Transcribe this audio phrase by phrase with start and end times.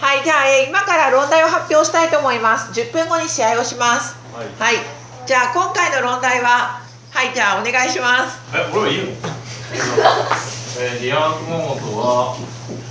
[0.00, 2.78] はい、じゃあ、えー今から論題を発表したいと思います。
[2.78, 4.16] 10分後に試合をします。
[4.58, 4.76] はい。
[5.26, 6.80] じゃあ、今回の論題は、
[7.12, 8.38] はい、じゃあ、お願いします。
[8.54, 9.04] え、俺はいいの？
[10.80, 12.36] えー、ディアン熊本は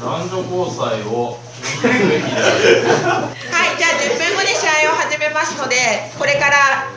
[0.02, 6.88] 男女交際を禁止すべきであるはい、じゃあ、10分後に試合を始めますので、これから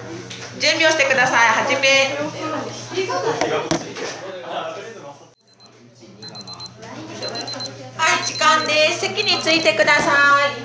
[0.58, 1.48] 準備をしてください。
[1.64, 2.16] 始め。
[7.96, 9.00] はい、時間です。
[9.00, 10.60] 席についてください。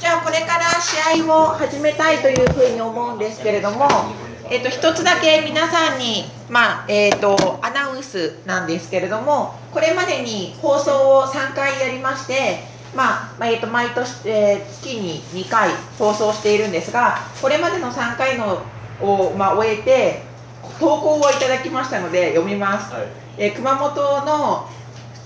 [0.00, 3.86] じゃあこれから試合を始めたいというふうに思うんですけれども、
[4.50, 12.60] えっと一つだけ皆さんにまあえっとアナウンスなんですけれども、これまでに放送を3回やりまして、
[12.96, 18.62] まあまあえっと毎年、えー月に2回放送しているんですが、これまでの3回の
[19.00, 20.22] をまあ終えて
[20.80, 22.92] 投稿をいただきましたので読みます。
[22.92, 23.02] はい
[23.38, 23.94] えー熊本
[24.24, 24.68] の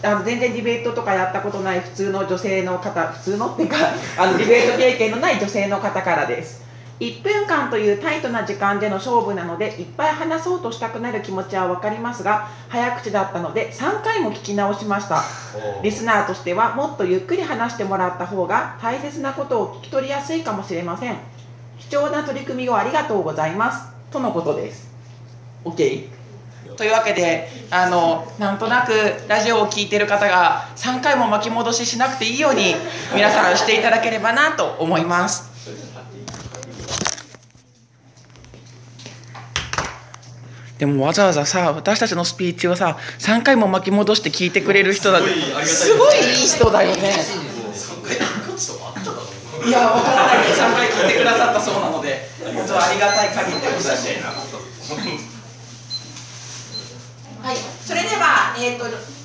[0.07, 3.77] あの全然ディベートとかやったことない普通の女性の方普通のっていうか
[4.17, 6.65] あのディベート経験のない女性の方からです。
[7.01, 15.23] 1分間というタイトな時間での勝負なのでいっぱい話そうとしたくなる気持ちは分かりますが早口だったので3回も聞き直しました。
[15.83, 21.17] リスナーとしてはもっとゆっくり話してもらった方が大切なことを聞き取りやすいかもしれません。
[21.79, 23.89] 貴重な取り組みをありがとうございます。
[24.11, 24.89] とのことです。
[25.65, 26.16] OK
[26.77, 28.93] というわけであのなんとなく
[29.29, 32.75] ラジオを聞いてる方が3回も巻き戻ししなくていいように
[33.15, 35.57] 皆さんしていただければなと思います。
[40.79, 45.21] でもわざわざさ私たちのスピーチをさ3回も巻き戻して聞いてくれる人だ
[45.65, 47.15] すごいいい人だよね。
[49.67, 50.47] いやわからない。
[50.47, 54.07] けど3回聞いてくださったそうなので本当ありがたい限りでございます
[57.47, 58.85] はい、それでは、えー、と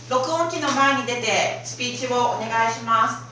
[0.09, 3.23] 録音機の前に出てスピーチをお願いします。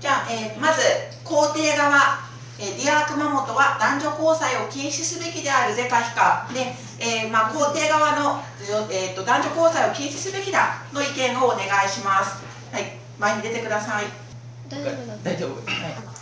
[0.00, 0.82] じゃあ、えーまず
[1.24, 2.18] 肯定側、
[2.58, 8.42] えーディア熊本は男女交際を禁止すべきである是か非かで、えーまあ、肯定側の、
[8.90, 12.42] えー、と男女交際を禁止すべきだの意見をお願いします。
[12.72, 14.04] はい、前に出てください。
[14.68, 15.54] 大丈夫だ大丈夫。
[15.64, 16.16] はい。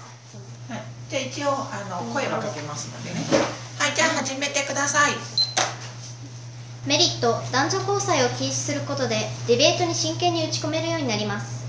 [0.69, 3.21] はい、じゃあ一応あの声はかけますのでね。
[3.79, 5.13] はい、じゃあ始めてください。
[6.87, 9.17] メリット男女交際を禁止することで
[9.49, 11.65] ディベートに真剣に打ち込めるようになります。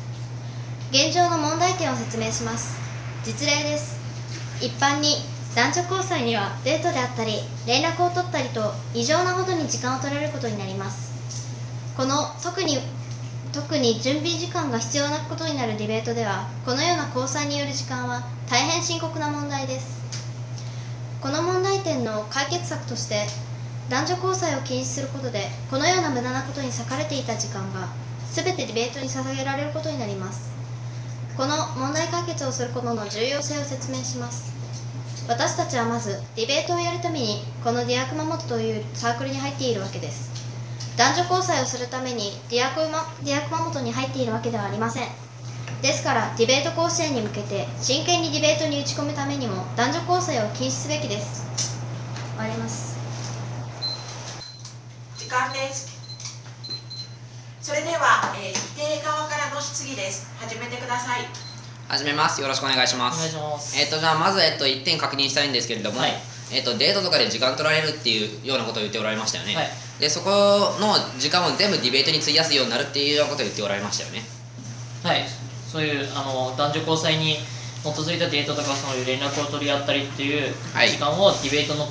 [0.91, 2.75] 現状の問題点を説明します。
[3.23, 3.95] 実例です。
[4.59, 5.15] 一般に
[5.55, 11.13] 男女交際にはデートであったり連絡を取ったりと異常なほどに時間を取られることになります。
[11.95, 12.79] この特に
[13.53, 19.95] 特に準備時間が必要なことになるディベートではこのような交際による時間は大変深刻な問題です。
[21.21, 23.25] この問題点の解決策として
[23.90, 27.88] 男女交際を禁止することでこのような無駄なことに割かれていた時間が
[28.31, 30.50] 全てディベートに捧げられることになります。
[31.38, 34.53] この問題解決をすることの重要性を説明します。
[35.28, 40.31] 私たちはまずディベートをやるためにこのディアくまもとというサークルに入っているわけです。
[40.97, 42.88] 男女交際をするためにディア熊
[43.24, 45.07] ディア熊本に入っているわけではありません。
[45.81, 51.45] ですからディベート甲子園に向けて真剣にディベートに打ち込むためにも男女交際を禁止すべきです。
[52.38, 52.94] 終わります。
[55.35, 55.91] 間です。
[57.62, 60.31] それでは、えー、否定側からの質疑です。
[60.40, 61.28] 始めてください。
[61.90, 62.40] 始めます。
[62.40, 63.18] よろしくお願いします。
[63.18, 66.13] お願いしますえっ、とじゃあまずえっと一点確認したいんですけれども、はい
[66.53, 69.56] えっ、とデートとかで時間取られるっていうようなことを言っておられましたよね。
[69.56, 69.68] はい
[70.00, 70.29] でそこ
[70.79, 74.24] の時間を全部ディベートに費やすようになるっていうようなことを言っておられましたよね。
[75.03, 75.24] はい
[75.72, 77.38] そういうあの男女交際に
[77.84, 81.88] 基づいたデートとかそういう連絡を取り合ったりっていうはい時間をディベートの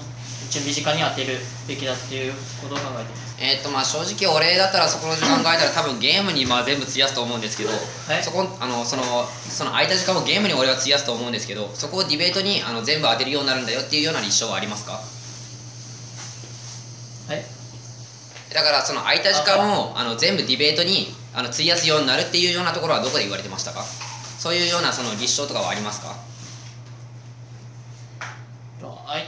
[0.50, 3.36] 準備時間に当てるべきだっていうことを考えてます。
[3.40, 7.76] えっ、とまあ正直俺だったらそこの時間考えたら多分ゲームにまあ全部費やすと思うんですけど、は
[8.18, 8.22] い。
[8.22, 14.92] そこあのそのその空いた時間をゲームに俺は費やすと思うんですけど、そこをディベートにあの全部当てるようになるんだよっていうような立証はありますか？
[14.92, 15.00] は
[17.34, 17.44] い。
[18.54, 23.82] だからその空いた時間をあの全部ディベートにあの費やすようになるっていうようなところはどこで言われてましたか？
[23.82, 26.14] そういうようなその立証とかはありますか
[29.06, 29.22] あい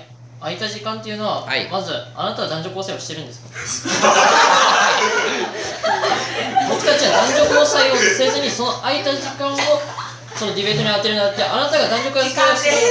[0.46, 3.48] 空いた時間っていうのは、はいまずあなたは男女交際をしてるんですか？
[6.70, 9.58] 僕たちは男女交際をせずにその空いた時間を
[10.38, 12.76] そのディベートに当てるんだってあなたが男女交際をしてる。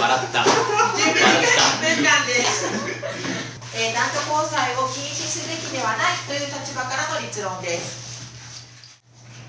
[0.00, 2.66] 笑った準備時間です。
[3.74, 7.96] えー、男女交際を禁止すべきではないという立場からの立論です。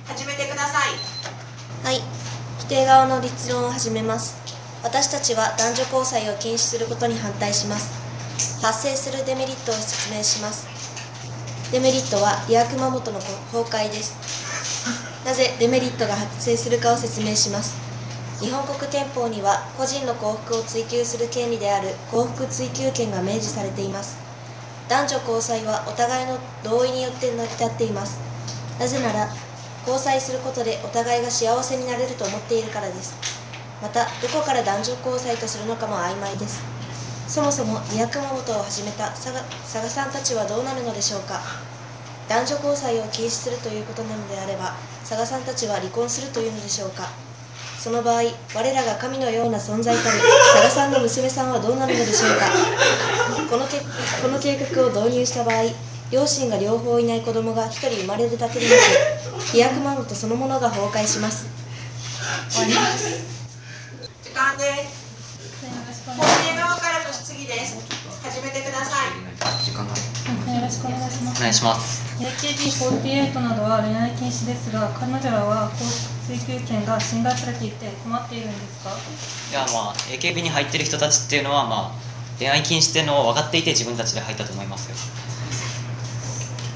[0.08, 0.96] 始めてください。
[1.86, 2.02] はい
[2.60, 4.36] 否定側の立論を始めます
[4.82, 7.92] 私たちは男女交際を禁止することに反対します。
[8.62, 10.68] 発生するデメリットを説明します。
[11.72, 14.16] デメリットはリア熊本の崩壊です。
[15.26, 17.76] なぜデメリットが発生するかを説明します。
[18.40, 24.18] 日本国憲法には個人の幸福を追求する権利である幸福追求権が明示されています。
[24.88, 28.18] 男女交際はお互いの同意によって成り立っています。
[28.80, 29.28] なぜなら
[29.86, 33.39] 交際することでお互いが幸せになれると思っているからです。
[33.82, 36.62] またどこから男女交際とするのかも曖昧です。
[37.28, 41.40] そもそも宮熊本を始めた佐賀佐賀さんたちはどうなるのでしょうか。
[42.28, 44.76] 男女交際を禁止するということなのであれば
[45.08, 47.10] 佐賀さんたちは離婚するというのでしょうか。
[47.80, 48.24] その場合
[48.54, 50.20] 我らが神のような存在たる
[50.54, 52.48] 佐賀さんの娘さんはどうなるのでしょうか。
[53.50, 53.80] このけ
[54.22, 55.64] この計画を導入した場合
[56.12, 61.46] 両親が両方いない子供が1人生まれるだけでなくリアクマントそのものが崩壊します。
[62.50, 63.39] 終わります。
[64.60, 65.08] です。
[66.06, 67.80] 法廷側からの質疑です。
[68.22, 69.12] 始めてください
[69.64, 71.40] 時間がよろしくお願いします。
[71.40, 72.04] お願いします。
[72.20, 74.70] AKB48 などは恋愛禁止です。
[74.74, 78.84] が、彼女らは幸福追求権が侵害されていて困っているんです。
[78.84, 84.90] かいやまあ AKB に入ってる人たちっていうのはまあ恋愛禁止っていうのを分かっていて自分たちで入ったと思います。
[84.90, 84.96] よ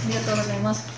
[0.06, 0.93] ありがとうございます。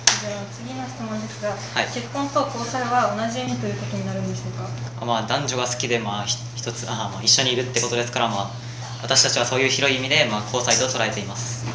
[0.51, 1.85] 次の質問ですが、はい。
[1.93, 4.67] 結婚と交際は同じ意味ということになるんでしょうか？
[5.01, 8.51] あまあ男女が好きでまあひ一つあまあ一緒にいるってことですからまあ
[9.01, 11.65] 私たちはそういう広い意味でまあ交際と捉えています。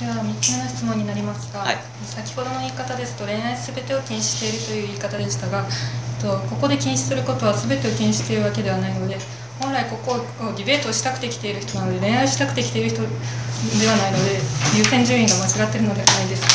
[0.00, 1.76] では3つ目の質問になりますが、はい。
[2.04, 9.18] 先ほどの言い方ですと恋愛すべてを禁止しているという言い方でしたがえっとここで禁止することはすべてを禁止しているわけではないので
[9.60, 10.12] 本来ここ
[10.46, 14.38] をディベートをしたくて来ている人なので恋愛をしたくて来ている人ではないので
[14.78, 16.48] 優先順位が間違っているのではないですか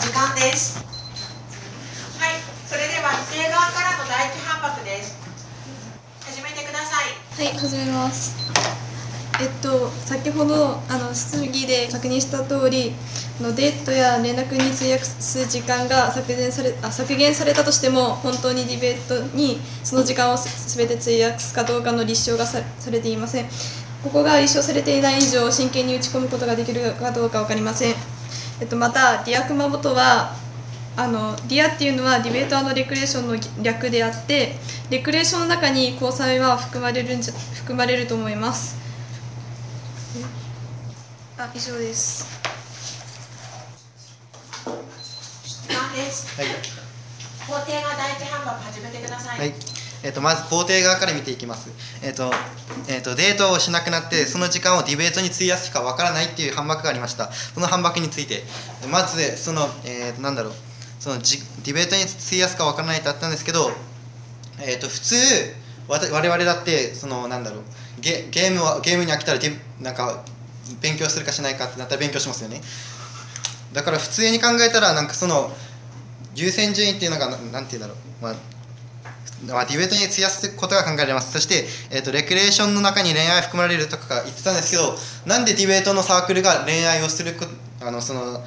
[0.00, 0.76] 時間です。
[2.20, 2.34] はい
[2.68, 5.16] それでは否定側からの第一反発です。
[6.20, 7.48] 始めてください。
[7.48, 8.36] はい、始めます。
[9.40, 12.92] えっと、先ほどあの質疑で確認した通り
[13.40, 23.46] あのデートや連絡に費やす時間が削減されあ削減されたとしても本当にディベートにその時間をすべて費やすかどうかの立証がさされていません。
[24.04, 27.94] ここが立証されていない以上真剣に打ち込むことができるかどうか分かりません、
[28.60, 30.32] えっと、またディアくまもとは
[30.96, 34.54] あのディアっていうのはディベートレクレーションの略であって
[34.90, 38.76] レクレーションの中に交際は含まれるんじゃ含まれると思います。
[41.36, 42.28] あ以上です。
[45.68, 46.40] 時間です。
[46.40, 46.46] はい、
[47.48, 49.73] 肯定側第一反駁始めてください、はい
[50.04, 51.70] えー、とまず肯定側から見ていきます、
[52.02, 52.30] えーと
[52.88, 57.32] えー、とデートをしなくなってその時間をディベートに費やすかわからないっていう反駁がありました。
[57.32, 58.44] その反駁について。
[58.90, 60.52] まずその、えー、となんだろう。
[61.00, 63.70] そのディベートに費やすかわからないってあったんですけど、
[64.60, 65.16] えー、と普通
[65.88, 67.62] わ我々だってそのなんだろう。
[68.00, 70.22] ゲゲームはゲームに飽きたらデなんか
[70.82, 72.60] 勉強するかしないかってなったら勉強しますよね。
[73.72, 75.50] だから普通に考えたらなんかその
[76.34, 78.53] 優先順位っていうのがななんて言うんだろう、まあ
[79.46, 81.32] まあ、ディベートに費やすことが考えられます。
[81.32, 84.94] そして、えー、とレクレーションの中に恋愛含まれるとか言ってたんですけど
[85.26, 87.46] なんでディベートのサークルが恋愛をするこ
[87.82, 88.42] あのその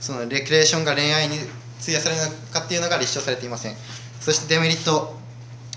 [0.00, 1.36] そのレクレーションが恋愛に
[1.80, 3.76] 費やされるのかっていうのが立証されていません。
[4.20, 5.18] そしてデメリット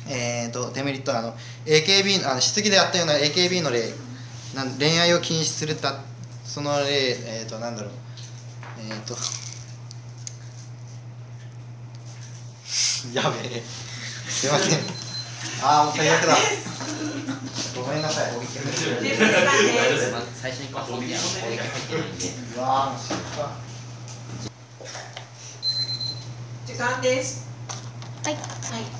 [0.06, 1.34] えー、とデメリットあの
[1.66, 3.94] AKB あの質疑であったような AKB の例。
[4.56, 6.02] なん恋愛を禁止するた
[6.46, 7.92] その例えっ、となんだろう。
[8.88, 9.16] えっ、と
[13.14, 13.64] やべえ。
[14.28, 14.80] すいません。
[15.64, 16.36] ああもう最悪だ。
[17.76, 18.32] ごめんなさい。
[20.42, 22.08] 最初に攻撃攻撃入ってない。
[22.08, 22.26] んで
[22.56, 23.48] うわーもう失敗
[26.66, 27.48] 時間です。
[28.24, 28.34] はい。
[28.36, 28.44] はい、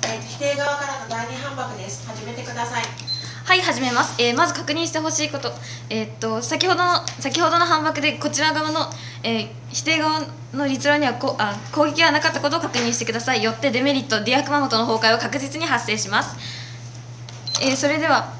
[0.04, 2.06] えー否定側からの第二反発です。
[2.06, 2.84] 始めてください
[3.44, 5.52] はい始めます、えーまず確認してほしいこと,、
[5.90, 8.80] えーっと先ほどの先ほどの反駁でこちら側の、
[9.22, 10.20] えー否定側
[10.54, 13.42] の立論にはこあ攻撃がなかったことを確認してください。
[13.42, 16.36] よってデメリットディア熊本の崩壊は確実に発生します、
[17.60, 18.32] えーそれでは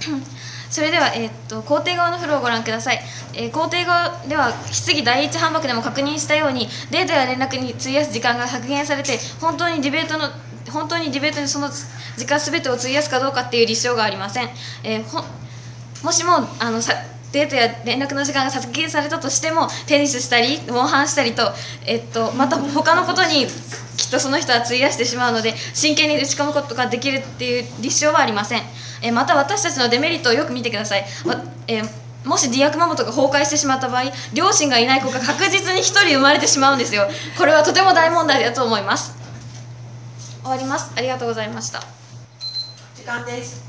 [0.68, 3.00] それでは、えーっと肯定側のフローをご覧ください、
[3.34, 10.28] えー肯定側では質疑第一反駁でも確認したようにデートや連絡に費やす時間が削減されて本当にディベートの
[10.74, 14.48] 本当にディベートにその時間すべてを費やすかどうかっていう立証がありません、
[14.82, 15.44] えー
[16.04, 16.92] もしもあのさ
[17.32, 21.50] デートや連絡の時間が削減されたとしてもテニスしたりモンハンしたりと,、
[21.86, 23.46] えっとまた他のことに
[23.96, 28.62] きっとその人は費やしてしまうので真剣に打ち込むことができるっていう立証はありません、
[29.00, 31.06] えーまた私たちのデメリットをよく見てください、
[31.66, 31.88] えー
[32.24, 37.06] もしディアくまもとが崩壊してしまった場合両親がいない子が確実に1人生まれてしまうんですよ。
[37.36, 39.23] これはとても大問題だと思います。
[40.44, 40.92] 終わります。
[40.94, 41.80] ありがとうございました。
[42.94, 43.64] 時間です。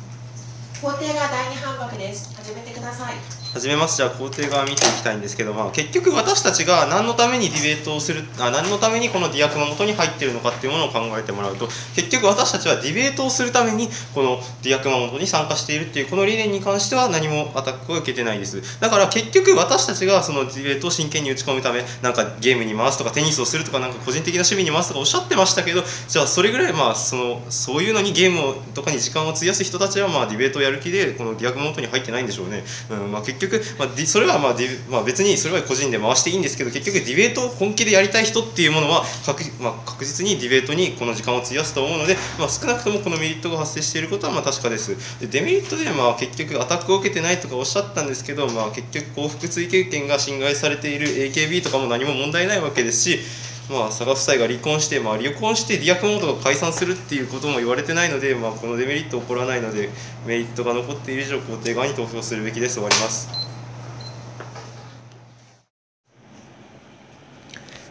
[0.82, 2.35] 肯定側第二反駁です。
[2.46, 3.16] 始めてください。
[3.56, 3.98] 始めます。
[3.98, 18.80] じゃあ肯定側見ていきたいんですけど、まあ、結局私たちが何のためにディベートをするあ何のためにこのディアくまもとに入ってるのかっていうものを考えてもらうと結局私たちはディベートをするためにこのディアくまもとに参加しているっていうこの理念に関しては何もアタックを受けてないです。
[18.80, 34.56] だから結局私たちがそのディベートを真剣に打ち込むためなんかゲームに回すとかテニスをするとかなんか個人的な趣味に回すとかおっしゃってましたけどじゃあそれぐらいまあそのそういうのにゲームとかに時間を費やす人たちはまあディベートをやる気でこのディアくまもとに入ってないんでしょしょうね、うんまあ、結局、まあ、それはまあ、
[34.90, 45.20] まあ、別にそれは個人で回していいんですけど結局ディベートを本気でやりたい人っていうものは確,、まあ、確実にディベートにこの時間を費やすと思うので、まあ、少なくともこのメリットが発生していることはまあ確かです。
[45.20, 53.20] でデメリットでまあ結局アタックを受けてないとかおっしゃったんですけど、まあ、結局幸福追求権が侵害されている AKB とかも何も問題ないわけですし
[53.70, 59.90] まあ、佐賀夫妻が離婚して、まあ、離婚してディアくまもとが解散するっていうことも言われてないので、まあ、このデメリット起こらないので
[60.28, 63.46] メリットが残っている以上肯定側に投票するべきです終わります。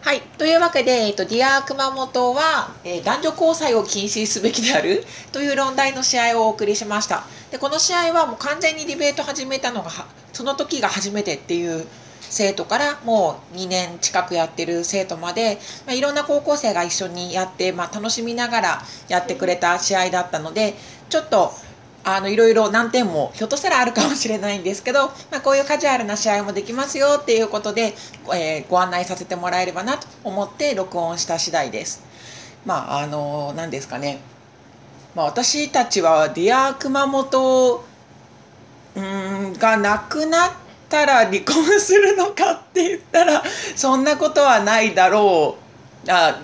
[0.02, 5.02] はい、というわけで、えっと、ディアくまもとは、えー男女交際を禁止すべきである
[5.32, 7.24] という論題の試合をお送りしました。
[7.50, 9.90] でこの試合はもう完全にディベート始めたのが
[10.32, 11.86] その時が初めてっていう
[12.30, 20.74] 生徒からもう2年近くやってる生徒まで、まあ、いろんな高校生が一緒にやって、まあ、楽しみながらやってくれた試合だったので
[21.08, 21.52] ちょっと
[22.06, 27.94] あのいろいろ難点もひょっとしたらあるかもしれないんですけど、まあ、こういうカジュアルな試合もできますよっていうことで、
[28.34, 32.02] えーご案内させてもらえればなと思って録音した次第です。
[32.66, 34.20] まああの何ですかね、
[35.14, 37.84] まあ、私たちはディアくまもと
[38.96, 40.50] うんがなくなっ
[40.88, 43.42] たら離婚するのかって言ったら
[43.76, 45.64] そんなことはないだろう。
[46.06, 46.38] あ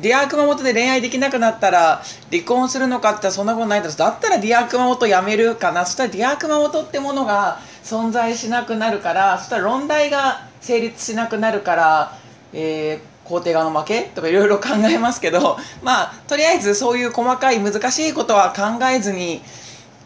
[0.00, 12.18] ディアくまもとで恋愛できなくなったら離婚するのかってそんなことないですだったらディアくまもとやめるかなそしたらディアくまもとってものが存在しなくなるからそしたら論題が成立しなくなるから、
[12.52, 19.42] えー肯定側の負けとかいろいろ考えますけどまあとりあえずそういう細かい難しいことは考えずに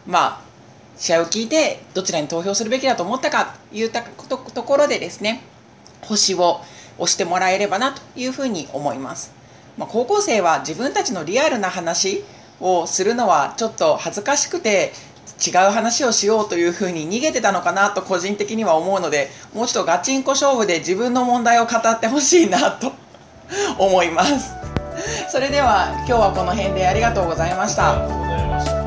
[0.07, 0.50] まあ
[1.01, 5.41] 試合を聞いてどちらに投票するべきだと思ったかというとところでですね
[6.03, 6.61] 星を
[6.99, 9.33] 押してもらえればなというふうに思います。
[9.77, 12.23] まあ、高校生は自分たちのリアルな話
[12.59, 14.91] をするのはちょっと恥ずかしくて
[15.43, 22.91] 違う話をしようというふうに逃げてたのかなと個人的には思うのでもうちょっとガチンコ勝負で自分の問題を語ってほしいなと
[23.79, 24.51] 思います。
[25.31, 27.91] それでは今日はこの辺でありがとうございました。
[27.91, 28.80] ありがとうございました